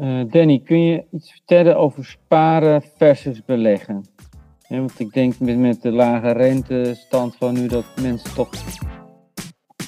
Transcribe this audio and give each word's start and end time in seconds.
Uh, 0.00 0.22
Danny, 0.30 0.60
kun 0.64 0.82
je 0.82 1.04
iets 1.12 1.30
vertellen 1.30 1.76
over 1.76 2.04
sparen 2.04 2.82
versus 2.96 3.44
beleggen? 3.46 4.04
want 4.68 5.00
ik 5.00 5.12
denk 5.12 5.38
met, 5.38 5.58
met 5.58 5.82
de 5.82 5.90
lage 5.90 6.32
rentestand 6.32 7.36
van 7.36 7.54
nu 7.54 7.66
dat 7.66 7.84
mensen 8.02 8.34
toch 8.34 8.50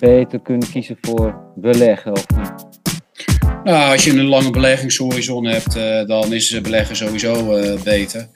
beter 0.00 0.40
kunnen 0.40 0.70
kiezen 0.70 0.96
voor 1.00 1.52
beleggen 1.56 2.12
of 2.12 2.26
niet? 2.36 2.52
Nou, 3.64 3.92
als 3.92 4.04
je 4.04 4.10
een 4.10 4.26
lange 4.26 4.50
beleggingshorizon 4.50 5.44
hebt, 5.44 5.76
uh, 5.76 6.06
dan 6.06 6.32
is 6.32 6.60
beleggen 6.60 6.96
sowieso 6.96 7.46
beter. 7.84 8.28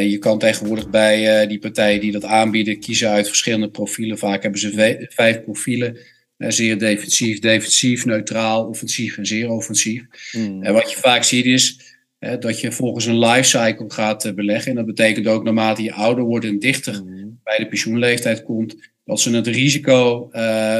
Je 0.00 0.16
kan 0.18 0.38
tegenwoordig 0.38 0.90
bij 0.90 1.46
die 1.46 1.58
partijen 1.58 2.00
die 2.00 2.12
dat 2.12 2.24
aanbieden 2.24 2.80
kiezen 2.80 3.10
uit 3.10 3.26
verschillende 3.26 3.70
profielen. 3.70 4.18
Vaak 4.18 4.42
hebben 4.42 4.60
ze 4.60 5.06
vijf 5.08 5.42
profielen. 5.42 5.96
Zeer 6.38 6.78
defensief, 6.78 7.38
defensief, 7.38 8.04
neutraal, 8.04 8.66
offensief 8.66 9.18
en 9.18 9.26
zeer 9.26 9.50
offensief. 9.50 10.04
Hmm. 10.30 10.62
En 10.62 10.72
wat 10.72 10.90
je 10.90 10.96
vaak 10.96 11.22
ziet 11.22 11.44
is 11.44 11.94
dat 12.18 12.60
je 12.60 12.72
volgens 12.72 13.06
een 13.06 13.18
lifecycle 13.18 13.90
gaat 13.90 14.32
beleggen. 14.34 14.70
En 14.70 14.76
dat 14.76 14.86
betekent 14.86 15.26
ook 15.26 15.44
naarmate 15.44 15.82
je 15.82 15.92
ouder 15.92 16.24
wordt 16.24 16.44
en 16.44 16.58
dichter 16.58 16.94
hmm. 16.94 17.40
bij 17.44 17.56
de 17.56 17.68
pensioenleeftijd 17.68 18.42
komt, 18.42 18.76
dat 19.04 19.20
ze 19.20 19.34
het 19.34 19.46
risico 19.46 20.28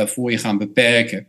voor 0.06 0.30
je 0.30 0.38
gaan 0.38 0.59
beperken. 0.59 1.27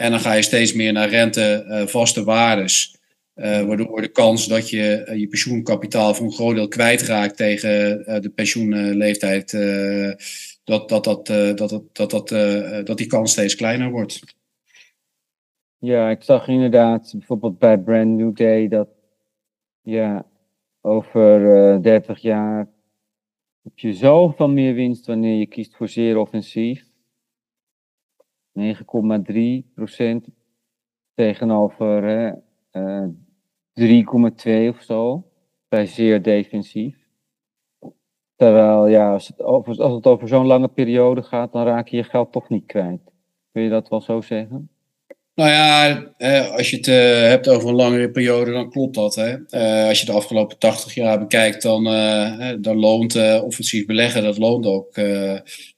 En 0.00 0.10
dan 0.10 0.20
ga 0.20 0.32
je 0.32 0.42
steeds 0.42 0.72
meer 0.72 0.92
naar 0.92 1.08
rente, 1.08 1.64
uh, 1.68 1.86
vaste 1.86 2.24
waardes. 2.24 2.98
Uh, 3.36 3.62
waardoor 3.62 4.00
de 4.00 4.08
kans 4.08 4.48
dat 4.48 4.70
je 4.70 5.12
je 5.16 5.28
pensioenkapitaal 5.28 6.14
voor 6.14 6.26
een 6.26 6.32
groot 6.32 6.54
deel 6.54 6.68
kwijtraakt 6.68 7.36
tegen 7.36 7.70
de 8.22 8.32
pensioenleeftijd, 8.34 9.52
dat, 10.70 10.88
dat, 10.88 11.04
dat, 11.04 11.26
dat, 11.26 11.56
dat, 11.56 11.82
dat, 11.92 12.10
dat, 12.10 12.28
dat 12.86 12.96
die 12.96 13.06
kans 13.06 13.32
steeds 13.32 13.54
kleiner 13.54 13.90
wordt. 13.90 14.38
Ja, 15.78 16.10
ik 16.10 16.22
zag 16.22 16.48
inderdaad 16.48 17.12
bijvoorbeeld 17.16 17.58
bij 17.58 17.78
Brand 17.78 18.16
New 18.16 18.36
Day 18.36 18.68
dat 18.68 18.88
ja, 19.80 20.26
over 20.80 21.82
30 21.82 22.20
jaar 22.20 22.68
heb 23.62 23.78
je 23.78 23.92
zoveel 23.92 24.48
meer 24.48 24.74
winst 24.74 25.06
wanneer 25.06 25.38
je 25.38 25.46
kiest 25.46 25.76
voor 25.76 25.88
zeer 25.88 26.16
offensief. 26.16 26.88
9,3% 28.58 28.64
tegenover 31.14 32.04
uh, 32.72 33.06
3,2 33.06 33.14
of 34.68 34.82
zo. 34.82 35.30
Bij 35.68 35.86
zeer 35.86 36.22
defensief. 36.22 36.99
Terwijl, 38.40 38.86
ja, 38.86 39.12
als 39.12 39.28
het 39.28 39.42
over, 39.42 40.02
over 40.02 40.28
zo'n 40.28 40.46
lange 40.46 40.68
periode 40.68 41.22
gaat, 41.22 41.52
dan 41.52 41.64
raak 41.64 41.88
je 41.88 41.96
je 41.96 42.02
geld 42.04 42.32
toch 42.32 42.48
niet 42.48 42.66
kwijt. 42.66 43.00
Kun 43.52 43.62
je 43.62 43.68
dat 43.68 43.88
wel 43.88 44.00
zo 44.00 44.20
zeggen? 44.20 44.70
Nou 45.40 45.52
ja, 45.52 46.02
als 46.56 46.70
je 46.70 46.76
het 46.76 46.88
eh, 46.88 47.28
hebt 47.28 47.48
over 47.48 47.68
een 47.68 47.74
langere 47.74 48.10
periode, 48.10 48.52
dan 48.52 48.70
klopt 48.70 48.94
dat. 48.94 49.14
Hè? 49.14 49.36
Eh, 49.48 49.88
als 49.88 50.00
je 50.00 50.06
de 50.06 50.12
afgelopen 50.12 50.58
80 50.58 50.94
jaar 50.94 51.18
bekijkt, 51.18 51.62
dan, 51.62 51.86
uh, 51.86 52.52
dan 52.58 52.76
loont 52.76 53.40
offensief 53.42 53.86
beleggen, 53.86 54.22
dat 54.22 54.38
loont 54.38 54.66
ook. 54.66 55.00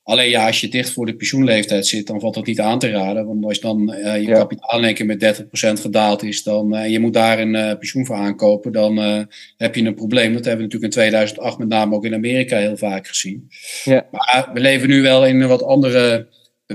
alleen 0.02 0.30
ja, 0.30 0.46
als 0.46 0.60
je 0.60 0.68
dicht 0.68 0.90
voor 0.90 1.06
de 1.06 1.14
pensioenleeftijd 1.14 1.86
zit, 1.86 2.06
dan 2.06 2.20
valt 2.20 2.34
dat 2.34 2.46
niet 2.46 2.60
aan 2.60 2.78
te 2.78 2.90
raden. 2.90 3.26
Want 3.26 3.44
als 3.44 3.60
dan 3.60 3.94
je 4.02 4.22
ja. 4.26 4.38
kapitaal 4.38 4.84
in 4.84 4.94
keer 4.94 5.06
met 5.06 5.20
30% 5.20 5.80
gedaald 5.80 6.22
is, 6.22 6.42
dan 6.42 6.90
je 6.90 7.00
moet 7.00 7.14
daar 7.14 7.38
een 7.38 7.78
pensioen 7.78 8.06
voor 8.06 8.16
aankopen, 8.16 8.72
dan 8.72 8.96
heb 9.56 9.74
je 9.74 9.84
een 9.84 9.94
probleem. 9.94 10.32
Dat 10.32 10.44
hebben 10.44 10.66
we 10.66 10.72
natuurlijk 10.72 10.92
in 10.92 11.00
2008 11.00 11.58
met 11.58 11.68
name 11.68 11.94
ook 11.94 12.04
in 12.04 12.14
Amerika 12.14 12.56
heel 12.56 12.76
vaak 12.76 13.06
gezien. 13.06 13.48
Ja. 13.84 14.06
Maar 14.10 14.50
we 14.54 14.60
leven 14.60 14.88
nu 14.88 15.02
wel 15.02 15.26
in 15.26 15.40
een 15.40 15.48
wat 15.48 15.64
andere 15.64 16.26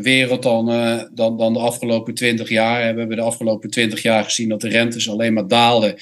wereld 0.02 0.44
dan, 0.44 0.72
uh, 0.72 1.04
dan, 1.14 1.38
dan 1.38 1.54
de 1.54 1.60
afgelopen 1.60 2.14
twintig 2.14 2.50
jaar. 2.50 2.94
We 2.94 3.00
hebben 3.00 3.18
de 3.18 3.24
afgelopen 3.24 3.70
twintig 3.70 4.02
jaar 4.02 4.24
gezien 4.24 4.50
dat 4.50 4.62
de 4.62 4.70
rentes 4.70 5.10
alleen 5.10 5.34
maar 5.34 5.48
daalden. 5.48 5.96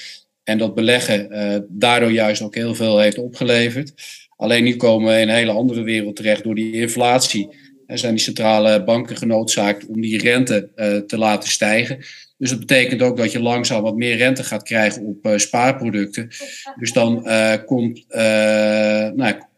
En 0.43 0.57
dat 0.57 0.75
beleggen 0.75 1.27
uh, 1.31 1.55
daardoor 1.69 2.11
juist 2.11 2.41
ook 2.41 2.55
heel 2.55 2.75
veel 2.75 2.99
heeft 2.99 3.17
opgeleverd. 3.17 3.93
Alleen 4.35 4.63
nu 4.63 4.75
komen 4.75 5.13
we 5.13 5.19
in 5.19 5.29
een 5.29 5.35
hele 5.35 5.52
andere 5.52 5.81
wereld 5.81 6.15
terecht 6.15 6.43
door 6.43 6.55
die 6.55 6.73
inflatie. 6.73 7.49
En 7.87 7.97
zijn 7.97 8.14
die 8.14 8.23
centrale 8.23 8.83
banken 8.83 9.17
genoodzaakt 9.17 9.86
om 9.87 10.02
die 10.02 10.21
rente 10.21 10.70
uh, 10.75 10.97
te 10.97 11.17
laten 11.17 11.49
stijgen. 11.49 11.97
Dus 12.37 12.49
dat 12.49 12.59
betekent 12.59 13.02
ook 13.02 13.17
dat 13.17 13.31
je 13.31 13.41
langzaam 13.41 13.81
wat 13.81 13.95
meer 13.95 14.17
rente 14.17 14.43
gaat 14.43 14.64
krijgen 14.64 15.02
op 15.05 15.33
spaarproducten. 15.36 16.30
Dus 16.80 16.93
dan 16.93 17.27
komt, 17.65 18.05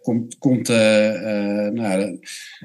komt, 0.08 0.38
komt 0.38 0.70
uh, 0.70 1.14
uh, 1.14 1.72
nou, 1.72 2.20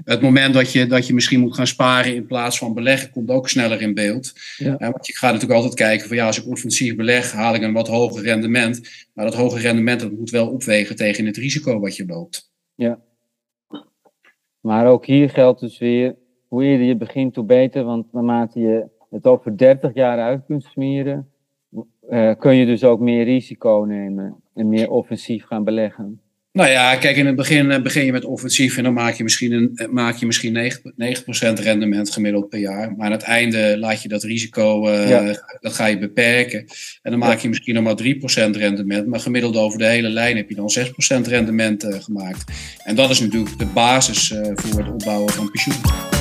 het 0.04 0.20
moment 0.20 0.54
dat 0.54 0.72
je, 0.72 0.86
dat 0.86 1.06
je 1.06 1.14
misschien 1.14 1.41
moet 1.41 1.54
gaan 1.54 1.66
sparen 1.66 2.14
in 2.14 2.26
plaats 2.26 2.58
van 2.58 2.75
beleggen, 2.75 3.10
komt 3.10 3.30
ook 3.30 3.48
sneller 3.48 3.80
in 3.80 3.94
beeld. 3.94 4.32
Ja. 4.56 4.72
Uh, 4.78 4.91
want 4.91 5.06
je 5.06 5.16
gaat 5.16 5.32
natuurlijk 5.32 5.60
altijd 5.60 5.78
kijken 5.78 6.08
van 6.08 6.16
ja, 6.16 6.26
als 6.26 6.42
ik 6.42 6.48
offensief 6.48 6.97
beleg, 6.97 7.32
haal 7.32 7.54
ik 7.54 7.62
een 7.62 7.72
wat 7.72 7.88
hoger 7.88 8.22
rendement. 8.22 8.80
Maar 9.14 9.25
dat 9.25 9.34
hoge 9.34 9.58
rendement 9.58 10.00
dat 10.00 10.12
moet 10.12 10.30
wel 10.30 10.50
opwegen 10.50 10.97
tegen 10.97 11.26
het 11.26 11.36
risico 11.36 11.80
wat 11.80 11.97
je 11.97 12.06
loopt. 12.06 12.53
Ja. 12.75 12.98
Maar 14.60 14.86
ook 14.86 15.06
hier 15.06 15.30
geldt 15.30 15.60
dus 15.60 15.78
weer, 15.78 16.16
hoe 16.48 16.64
eerder 16.64 16.86
je 16.86 16.97
begint, 16.97 17.36
hoe 17.36 17.44
beter. 17.44 17.84
Want 17.84 18.12
naarmate 18.12 18.60
je 18.60 18.86
het 19.10 19.26
over 19.26 19.56
30 19.56 19.94
jaar 19.94 20.19
uit 20.19 20.44
kunt 20.47 20.64
smeren, 20.64 21.30
kun 22.38 22.54
je 22.54 22.66
dus 22.66 22.84
ook 22.84 23.00
meer 23.00 23.24
risico 23.24 23.84
nemen 23.88 24.36
en 24.54 24.69
meer 24.69 24.91
offensief 24.91 25.44
gaan 25.44 25.64
beleggen. 25.64 26.22
Nou 26.52 26.70
ja, 26.70 26.96
kijk, 26.96 27.16
in 27.16 27.26
het 27.26 27.36
begin 27.36 27.70
eh, 27.70 27.82
begin 27.82 28.04
je 28.04 28.12
met 28.12 28.24
offensief 28.24 28.76
en 28.76 28.82
dan 28.82 28.92
maak 28.92 29.14
je 29.14 29.22
misschien, 29.22 29.52
een, 29.52 29.70
eh, 29.74 29.88
maak 29.88 30.16
je 30.16 30.26
misschien 30.26 30.52
9%, 30.52 30.96
9 30.96 31.64
rendement 31.64 32.10
gemiddeld 32.10 32.48
per 32.48 32.58
jaar. 32.58 32.96
Maar 32.96 33.06
aan 33.06 33.12
het 33.12 33.22
einde 33.22 33.78
laat 33.78 34.02
je 34.02 34.08
dat 34.08 34.22
risico, 34.22 34.88
uh, 34.88 35.34
dat 35.60 35.72
ga 35.72 35.86
je 35.86 35.98
beperken. 35.98 36.58
En 37.02 37.10
dan 37.10 37.18
maak 37.18 37.38
je 37.38 37.48
misschien 37.48 37.74
nog 37.74 37.84
maar 37.84 37.96
3% 37.96 38.56
rendement. 38.56 39.06
Maar 39.06 39.20
gemiddeld 39.20 39.56
over 39.56 39.78
de 39.78 39.86
hele 39.86 40.08
lijn 40.08 40.36
heb 40.36 40.48
je 40.48 40.54
dan 40.54 40.70
6% 40.70 41.26
rendement 41.26 41.84
uh, 41.84 42.00
gemaakt. 42.00 42.52
En 42.84 42.94
dat 42.94 43.10
is 43.10 43.20
natuurlijk 43.20 43.58
de 43.58 43.66
basis 43.66 44.34
voor 44.54 44.78
het 44.78 44.92
opbouwen 44.92 45.32
van 45.32 45.50
pensioen. 45.50 46.11